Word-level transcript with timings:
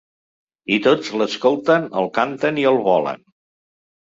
I 0.77 0.79
tots 0.87 1.11
l’escolten, 1.21 1.85
el 2.01 2.09
canten 2.17 2.59
i 2.63 2.67
el 2.73 2.81
volen! 2.89 3.23